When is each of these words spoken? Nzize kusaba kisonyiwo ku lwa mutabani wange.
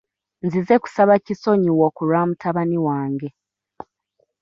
Nzize 0.45 0.75
kusaba 0.83 1.13
kisonyiwo 1.25 1.85
ku 1.95 2.01
lwa 2.07 2.21
mutabani 2.29 2.77
wange. 2.85 3.27